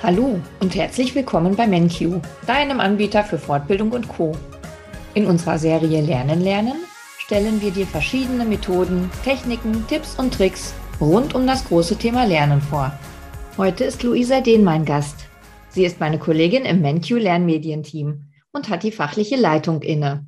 [0.00, 4.30] Hallo und herzlich willkommen bei MenQ, deinem Anbieter für Fortbildung und Co.
[5.14, 6.76] In unserer Serie Lernen lernen
[7.18, 12.60] stellen wir dir verschiedene Methoden, Techniken, Tipps und Tricks rund um das große Thema Lernen
[12.60, 12.96] vor.
[13.56, 15.26] Heute ist Luisa Dehn mein Gast.
[15.70, 20.24] Sie ist meine Kollegin im MenQ Lernmedienteam und hat die fachliche Leitung inne.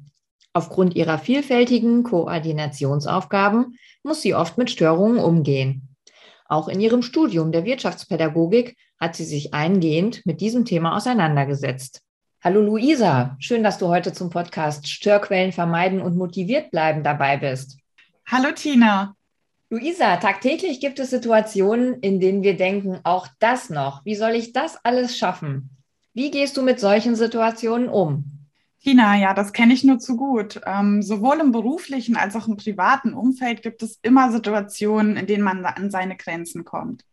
[0.52, 5.89] Aufgrund ihrer vielfältigen Koordinationsaufgaben muss sie oft mit Störungen umgehen.
[6.50, 12.02] Auch in ihrem Studium der Wirtschaftspädagogik hat sie sich eingehend mit diesem Thema auseinandergesetzt.
[12.42, 17.78] Hallo Luisa, schön, dass du heute zum Podcast Störquellen vermeiden und motiviert bleiben dabei bist.
[18.26, 19.14] Hallo Tina.
[19.68, 24.52] Luisa, tagtäglich gibt es Situationen, in denen wir denken, auch das noch, wie soll ich
[24.52, 25.70] das alles schaffen?
[26.14, 28.39] Wie gehst du mit solchen Situationen um?
[28.82, 30.60] Tina, ja, das kenne ich nur zu gut.
[30.64, 35.44] Ähm, sowohl im beruflichen als auch im privaten Umfeld gibt es immer Situationen, in denen
[35.44, 37.04] man an seine Grenzen kommt.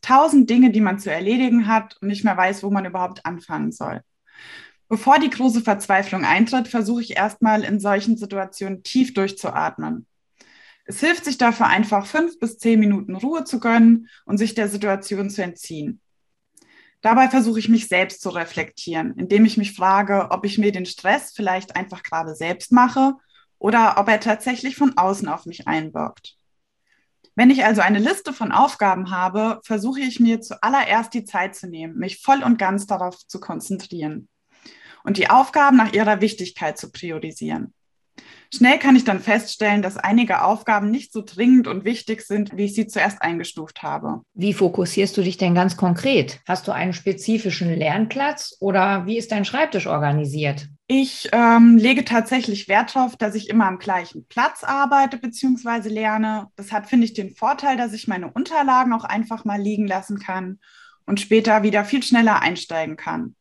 [0.00, 3.70] Tausend Dinge, die man zu erledigen hat und nicht mehr weiß, wo man überhaupt anfangen
[3.70, 4.02] soll.
[4.92, 10.06] Bevor die große Verzweiflung eintritt, versuche ich erstmal in solchen Situationen tief durchzuatmen.
[10.84, 14.68] Es hilft sich dafür einfach fünf bis zehn Minuten Ruhe zu gönnen und sich der
[14.68, 16.01] Situation zu entziehen.
[17.02, 20.86] Dabei versuche ich mich selbst zu reflektieren, indem ich mich frage, ob ich mir den
[20.86, 23.14] Stress vielleicht einfach gerade selbst mache
[23.58, 26.36] oder ob er tatsächlich von außen auf mich einwirkt.
[27.34, 31.66] Wenn ich also eine Liste von Aufgaben habe, versuche ich mir zuallererst die Zeit zu
[31.66, 34.28] nehmen, mich voll und ganz darauf zu konzentrieren
[35.02, 37.74] und die Aufgaben nach ihrer Wichtigkeit zu priorisieren.
[38.54, 42.64] Schnell kann ich dann feststellen, dass einige Aufgaben nicht so dringend und wichtig sind, wie
[42.66, 44.20] ich sie zuerst eingestuft habe.
[44.34, 46.40] Wie fokussierst du dich denn ganz konkret?
[46.46, 50.68] Hast du einen spezifischen Lernplatz oder wie ist dein Schreibtisch organisiert?
[50.86, 55.88] Ich ähm, lege tatsächlich Wert darauf, dass ich immer am gleichen Platz arbeite bzw.
[55.88, 56.48] lerne.
[56.56, 60.18] Das hat, finde ich, den Vorteil, dass ich meine Unterlagen auch einfach mal liegen lassen
[60.18, 60.58] kann
[61.06, 63.34] und später wieder viel schneller einsteigen kann.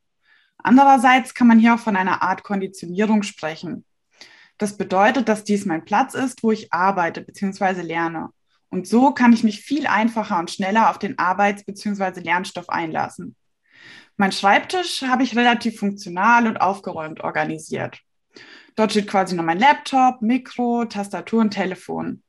[0.60, 3.84] Andererseits kann man hier auch von einer Art Konditionierung sprechen.
[4.62, 7.82] Das bedeutet, dass dies mein Platz ist, wo ich arbeite bzw.
[7.82, 8.30] lerne.
[8.70, 12.20] Und so kann ich mich viel einfacher und schneller auf den Arbeits- bzw.
[12.20, 13.36] Lernstoff einlassen.
[14.18, 18.02] Mein Schreibtisch habe ich relativ funktional und aufgeräumt organisiert.
[18.76, 22.22] Dort steht quasi noch mein Laptop, Mikro, Tastatur und Telefon.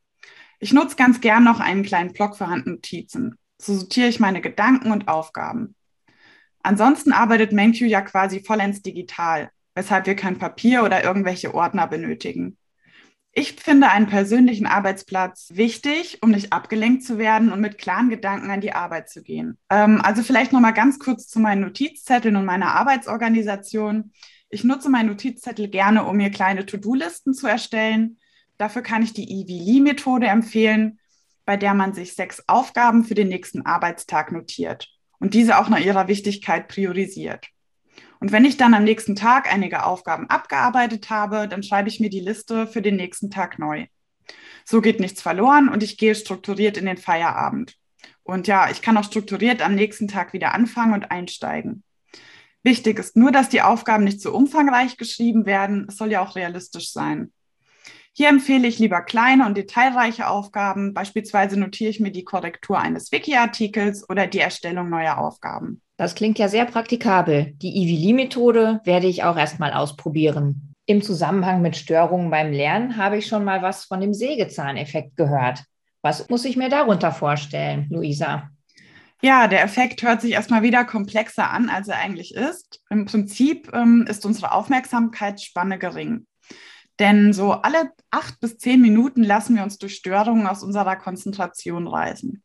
[0.59, 3.37] Ich nutze ganz gern noch einen kleinen Block für Handnotizen.
[3.61, 5.75] So sortiere ich meine Gedanken und Aufgaben.
[6.63, 12.57] Ansonsten arbeitet MenQ ja quasi vollends digital weshalb wir kein Papier oder irgendwelche Ordner benötigen.
[13.35, 18.51] Ich finde einen persönlichen Arbeitsplatz wichtig, um nicht abgelenkt zu werden und mit klaren Gedanken
[18.51, 19.57] an die Arbeit zu gehen.
[19.71, 24.13] Ähm, also vielleicht noch mal ganz kurz zu meinen Notizzetteln und meiner Arbeitsorganisation.
[24.51, 28.19] Ich nutze meinen Notizzettel gerne, um mir kleine To-Do-Listen zu erstellen.
[28.59, 30.99] Dafür kann ich die EVLI-Methode empfehlen,
[31.47, 35.81] bei der man sich sechs Aufgaben für den nächsten Arbeitstag notiert und diese auch nach
[35.81, 37.47] ihrer Wichtigkeit priorisiert.
[38.23, 42.09] Und wenn ich dann am nächsten Tag einige Aufgaben abgearbeitet habe, dann schreibe ich mir
[42.09, 43.87] die Liste für den nächsten Tag neu.
[44.65, 47.75] So geht nichts verloren und ich gehe strukturiert in den Feierabend.
[48.23, 51.83] Und ja, ich kann auch strukturiert am nächsten Tag wieder anfangen und einsteigen.
[52.63, 55.87] Wichtig ist nur, dass die Aufgaben nicht zu umfangreich geschrieben werden.
[55.89, 57.33] Es soll ja auch realistisch sein.
[58.13, 60.95] Hier empfehle ich lieber kleine und detailreiche Aufgaben.
[60.95, 65.83] Beispielsweise notiere ich mir die Korrektur eines Wiki-Artikels oder die Erstellung neuer Aufgaben.
[66.03, 67.53] Das klingt ja sehr praktikabel.
[67.63, 70.75] Die IVLI-Methode werde ich auch erstmal ausprobieren.
[70.85, 75.63] Im Zusammenhang mit Störungen beim Lernen habe ich schon mal was von dem Sägezahneffekt gehört.
[76.03, 78.51] Was muss ich mir darunter vorstellen, Luisa?
[79.23, 82.83] Ja, der Effekt hört sich erstmal wieder komplexer an, als er eigentlich ist.
[82.91, 86.27] Im Prinzip ähm, ist unsere Aufmerksamkeitsspanne gering.
[86.99, 91.87] Denn so alle acht bis zehn Minuten lassen wir uns durch Störungen aus unserer Konzentration
[91.87, 92.43] reißen.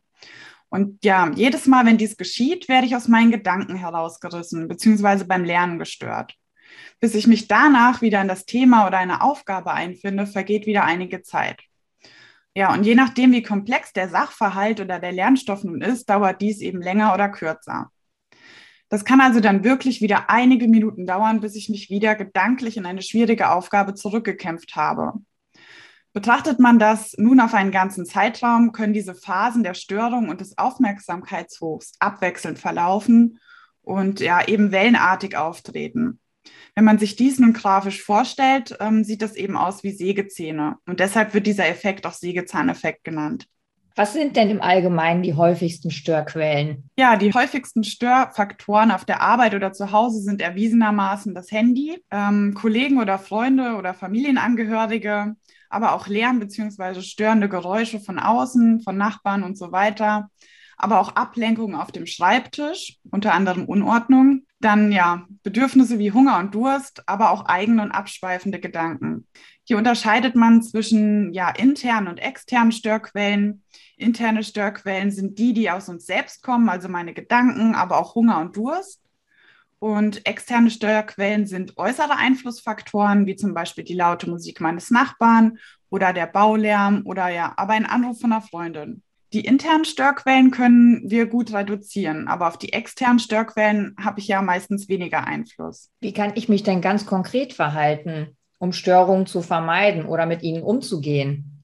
[0.70, 5.46] Und ja, jedes Mal, wenn dies geschieht, werde ich aus meinen Gedanken herausgerissen, beziehungsweise beim
[5.46, 6.36] Lernen gestört.
[7.00, 11.22] Bis ich mich danach wieder in das Thema oder eine Aufgabe einfinde, vergeht wieder einige
[11.22, 11.62] Zeit.
[12.56, 16.60] Ja, und je nachdem, wie komplex der Sachverhalt oder der Lernstoff nun ist, dauert dies
[16.60, 17.92] eben länger oder kürzer.
[18.90, 22.86] Das kann also dann wirklich wieder einige Minuten dauern, bis ich mich wieder gedanklich in
[22.86, 25.14] eine schwierige Aufgabe zurückgekämpft habe.
[26.18, 30.58] Betrachtet man das nun auf einen ganzen Zeitraum, können diese Phasen der Störung und des
[30.58, 33.40] Aufmerksamkeitshochs abwechselnd verlaufen
[33.84, 36.20] und ja eben wellenartig auftreten.
[36.74, 40.78] Wenn man sich dies nun grafisch vorstellt, ähm, sieht das eben aus wie Sägezähne.
[40.88, 43.46] Und deshalb wird dieser Effekt auch Sägezahneffekt genannt.
[43.96, 46.90] Was sind denn im Allgemeinen die häufigsten Störquellen?
[46.98, 52.56] Ja, die häufigsten Störfaktoren auf der Arbeit oder zu Hause sind erwiesenermaßen das Handy, ähm,
[52.56, 55.36] Kollegen oder Freunde oder Familienangehörige,
[55.70, 57.02] aber auch Lärm bzw.
[57.02, 60.30] störende Geräusche von außen, von Nachbarn und so weiter.
[60.78, 64.44] aber auch Ablenkungen auf dem Schreibtisch, unter anderem Unordnung.
[64.60, 69.28] Dann ja, Bedürfnisse wie Hunger und Durst, aber auch eigene und abschweifende Gedanken.
[69.64, 73.64] Hier unterscheidet man zwischen ja, internen und externen Störquellen.
[73.98, 78.40] Interne Störquellen sind die, die aus uns selbst kommen, also meine Gedanken, aber auch Hunger
[78.40, 79.02] und Durst.
[79.80, 85.60] Und externe Störquellen sind äußere Einflussfaktoren, wie zum Beispiel die laute Musik meines Nachbarn
[85.90, 89.04] oder der Baulärm oder ja, aber ein Anruf von einer Freundin.
[89.34, 94.42] Die internen Störquellen können wir gut reduzieren, aber auf die externen Störquellen habe ich ja
[94.42, 95.90] meistens weniger Einfluss.
[96.00, 100.64] Wie kann ich mich denn ganz konkret verhalten, um Störungen zu vermeiden oder mit ihnen
[100.64, 101.57] umzugehen?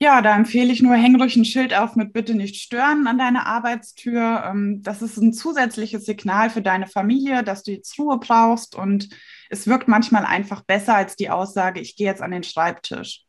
[0.00, 3.16] Ja, da empfehle ich nur, häng ruhig ein Schild auf mit Bitte nicht stören an
[3.16, 4.44] deiner Arbeitstür.
[4.44, 9.08] Ähm, das ist ein zusätzliches Signal für deine Familie, dass du jetzt Ruhe brauchst und
[9.50, 13.22] es wirkt manchmal einfach besser als die Aussage, ich gehe jetzt an den Schreibtisch.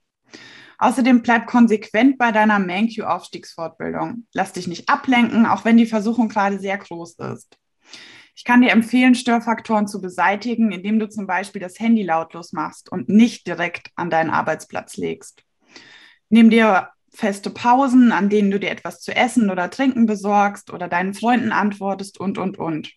[0.77, 4.25] Außerdem bleib konsequent bei deiner ManQ-Aufstiegsfortbildung.
[4.33, 7.57] Lass dich nicht ablenken, auch wenn die Versuchung gerade sehr groß ist.
[8.35, 12.91] Ich kann dir empfehlen, Störfaktoren zu beseitigen, indem du zum Beispiel das Handy lautlos machst
[12.91, 15.44] und nicht direkt an deinen Arbeitsplatz legst.
[16.30, 20.88] Nimm dir feste Pausen, an denen du dir etwas zu essen oder trinken besorgst oder
[20.88, 22.92] deinen Freunden antwortest und, und, und.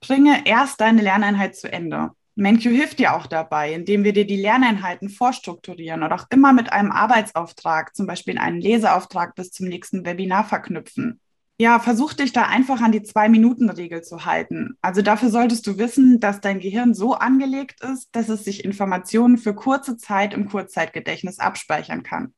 [0.00, 2.10] Bringe erst deine Lerneinheit zu Ende.
[2.36, 6.72] MenQ hilft dir auch dabei, indem wir dir die Lerneinheiten vorstrukturieren oder auch immer mit
[6.72, 11.20] einem Arbeitsauftrag, zum Beispiel einen Leseauftrag bis zum nächsten Webinar verknüpfen.
[11.60, 14.78] Ja, versuch dich da einfach an die Zwei-Minuten-Regel zu halten.
[14.80, 19.38] Also dafür solltest du wissen, dass dein Gehirn so angelegt ist, dass es sich Informationen
[19.38, 22.32] für kurze Zeit im Kurzzeitgedächtnis abspeichern kann.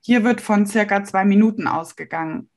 [0.00, 2.50] Hier wird von circa zwei Minuten ausgegangen.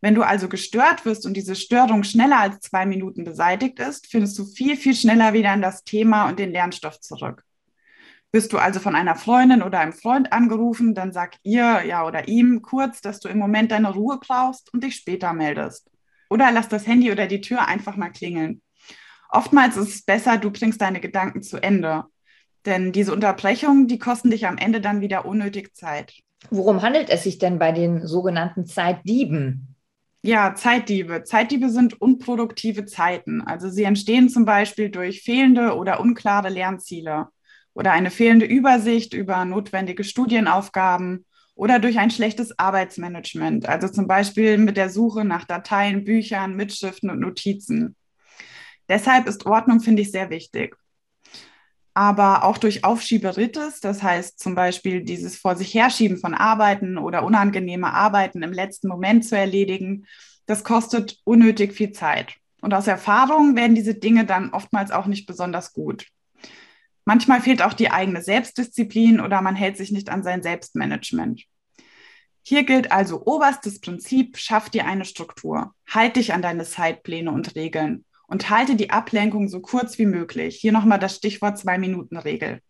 [0.00, 4.36] Wenn du also gestört wirst und diese Störung schneller als zwei Minuten beseitigt ist, findest
[4.36, 7.44] du viel, viel schneller wieder in das Thema und den Lernstoff zurück.
[8.30, 12.28] Bist du also von einer Freundin oder einem Freund angerufen, dann sag ihr ja oder
[12.28, 15.90] ihm kurz, dass du im Moment deine Ruhe brauchst und dich später meldest.
[16.28, 18.60] Oder lass das Handy oder die Tür einfach mal klingeln.
[19.30, 22.04] Oftmals ist es besser, du bringst deine Gedanken zu Ende.
[22.66, 26.12] Denn diese Unterbrechungen, die kosten dich am Ende dann wieder unnötig Zeit.
[26.50, 29.74] Worum handelt es sich denn bei den sogenannten Zeitdieben?
[30.20, 31.24] Ja, Zeitdiebe.
[31.24, 33.40] Zeitdiebe sind unproduktive Zeiten.
[33.40, 37.28] Also sie entstehen zum Beispiel durch fehlende oder unklare Lernziele
[37.78, 44.58] oder eine fehlende Übersicht über notwendige Studienaufgaben oder durch ein schlechtes Arbeitsmanagement, also zum Beispiel
[44.58, 47.94] mit der Suche nach Dateien, Büchern, Mitschriften und Notizen.
[48.88, 50.76] Deshalb ist Ordnung, finde ich, sehr wichtig
[51.98, 57.24] aber auch durch Aufschieberitis, das heißt zum Beispiel dieses Vor sich herschieben von Arbeiten oder
[57.24, 60.06] unangenehme Arbeiten im letzten Moment zu erledigen,
[60.46, 62.36] das kostet unnötig viel Zeit.
[62.60, 66.06] Und aus Erfahrung werden diese Dinge dann oftmals auch nicht besonders gut.
[67.08, 71.42] Manchmal fehlt auch die eigene Selbstdisziplin oder man hält sich nicht an sein Selbstmanagement.
[72.42, 75.72] Hier gilt also oberstes Prinzip, schaff dir eine Struktur.
[75.88, 80.56] Halt dich an deine Zeitpläne und Regeln und halte die Ablenkung so kurz wie möglich.
[80.56, 82.60] Hier nochmal das Stichwort Zwei-Minuten-Regel.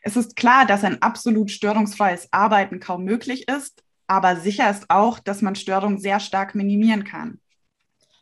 [0.00, 5.18] Es ist klar, dass ein absolut störungsfreies Arbeiten kaum möglich ist, aber sicher ist auch,
[5.18, 7.40] dass man Störungen sehr stark minimieren kann.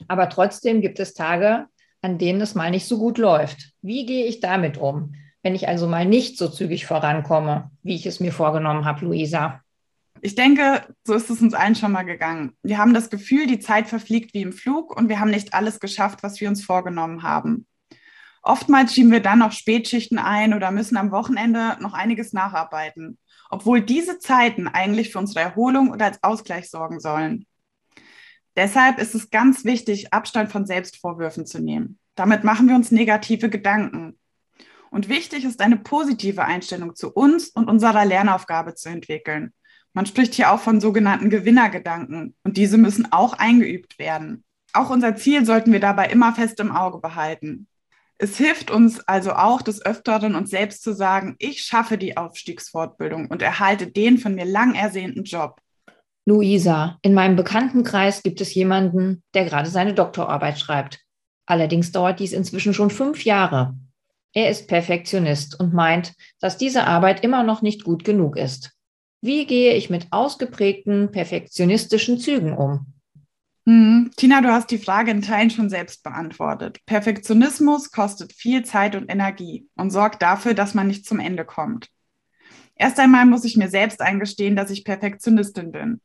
[0.08, 1.66] Aber trotzdem gibt es Tage,
[2.00, 3.72] an denen es mal nicht so gut läuft.
[3.82, 5.12] Wie gehe ich damit um,
[5.44, 9.60] wenn ich also mal nicht so zügig vorankomme, wie ich es mir vorgenommen habe, Luisa?
[10.22, 12.56] Ich denke, so ist es uns allen schon mal gegangen.
[12.62, 15.80] Wir haben das Gefühl, die Zeit verfliegt wie im Flug und wir haben nicht alles
[15.80, 17.66] geschafft, was wir uns vorgenommen haben.
[18.42, 23.18] Oftmals schieben wir dann noch Spätschichten ein oder müssen am Wochenende noch einiges nacharbeiten,
[23.50, 27.44] obwohl diese Zeiten eigentlich für unsere Erholung oder als Ausgleich sorgen sollen.
[28.56, 31.98] Deshalb ist es ganz wichtig, Abstand von Selbstvorwürfen zu nehmen.
[32.14, 34.18] Damit machen wir uns negative Gedanken.
[34.94, 39.52] Und wichtig ist, eine positive Einstellung zu uns und unserer Lernaufgabe zu entwickeln.
[39.92, 44.44] Man spricht hier auch von sogenannten Gewinnergedanken und diese müssen auch eingeübt werden.
[44.72, 47.66] Auch unser Ziel sollten wir dabei immer fest im Auge behalten.
[48.18, 53.26] Es hilft uns also auch des Öfteren, uns selbst zu sagen, ich schaffe die Aufstiegsfortbildung
[53.26, 55.60] und erhalte den von mir lang ersehnten Job.
[56.24, 61.00] Luisa, in meinem Bekanntenkreis gibt es jemanden, der gerade seine Doktorarbeit schreibt.
[61.46, 63.74] Allerdings dauert dies inzwischen schon fünf Jahre.
[64.34, 68.72] Er ist Perfektionist und meint, dass diese Arbeit immer noch nicht gut genug ist.
[69.20, 72.86] Wie gehe ich mit ausgeprägten perfektionistischen Zügen um?
[73.66, 74.10] Hm.
[74.16, 76.84] Tina, du hast die Frage in Teilen schon selbst beantwortet.
[76.84, 81.88] Perfektionismus kostet viel Zeit und Energie und sorgt dafür, dass man nicht zum Ende kommt.
[82.74, 86.00] Erst einmal muss ich mir selbst eingestehen, dass ich Perfektionistin bin.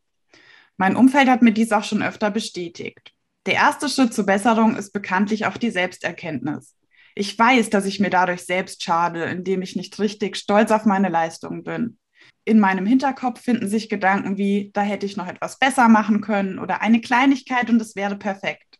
[0.77, 3.11] Mein Umfeld hat mir dies auch schon öfter bestätigt.
[3.47, 6.75] Der erste Schritt zur Besserung ist bekanntlich auch die Selbsterkenntnis.
[7.15, 11.09] Ich weiß, dass ich mir dadurch selbst schade, indem ich nicht richtig stolz auf meine
[11.09, 11.97] Leistungen bin.
[12.45, 16.57] in meinem Hinterkopf finden sich Gedanken wie, da hätte ich noch etwas besser machen können
[16.59, 18.79] oder eine Kleinigkeit und es wäre perfekt.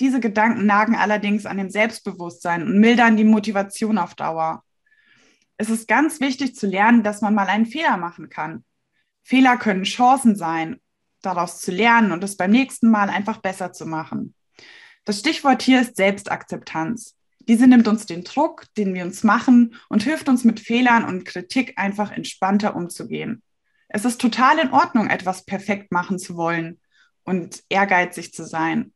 [0.00, 4.64] Diese Gedanken nagen allerdings an dem Selbstbewusstsein und mildern die Motivation auf Dauer.
[5.56, 8.64] Es ist ganz wichtig zu lernen, dass man mal einen Fehler machen kann.
[9.22, 10.80] Fehler können Chancen sein,
[11.22, 14.34] daraus zu lernen und es beim nächsten Mal einfach besser zu machen.
[15.04, 17.13] Das Stichwort hier ist Selbstakzeptanz.
[17.46, 21.24] Diese nimmt uns den Druck, den wir uns machen und hilft uns mit Fehlern und
[21.24, 23.42] Kritik einfach entspannter umzugehen.
[23.88, 26.80] Es ist total in Ordnung, etwas perfekt machen zu wollen
[27.22, 28.92] und ehrgeizig zu sein.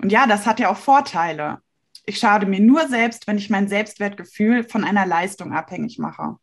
[0.00, 1.58] Und ja, das hat ja auch Vorteile.
[2.06, 6.36] Ich schade mir nur selbst, wenn ich mein Selbstwertgefühl von einer Leistung abhängig mache.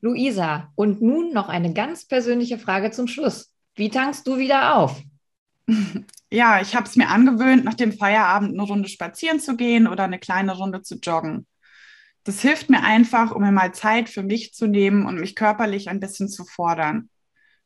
[0.00, 3.52] Luisa, und nun noch eine ganz persönliche Frage zum Schluss.
[3.74, 5.00] Wie tankst du wieder auf?
[6.30, 10.04] Ja, ich habe es mir angewöhnt, nach dem Feierabend eine Runde spazieren zu gehen oder
[10.04, 11.46] eine kleine Runde zu joggen.
[12.24, 15.88] Das hilft mir einfach, um mir mal Zeit für mich zu nehmen und mich körperlich
[15.88, 17.08] ein bisschen zu fordern.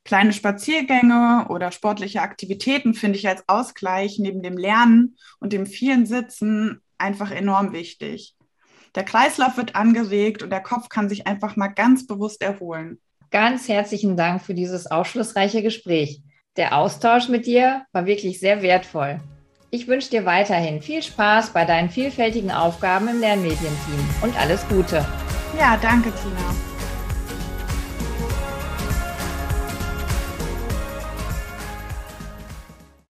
[0.04, 6.06] Kleine Spaziergänge oder sportliche Aktivitäten finde ich als Ausgleich neben dem Lernen und dem vielen
[6.06, 8.34] Sitzen einfach enorm wichtig.
[8.94, 13.00] Der Kreislauf wird angeregt und der Kopf kann sich einfach mal ganz bewusst erholen.
[13.30, 16.22] Ganz herzlichen Dank für dieses aufschlussreiche Gespräch.
[16.60, 19.18] Der Austausch mit dir war wirklich sehr wertvoll.
[19.70, 25.02] Ich wünsche dir weiterhin viel Spaß bei deinen vielfältigen Aufgaben im Lernmedienteam und alles Gute.
[25.58, 26.69] Ja, danke, Tina.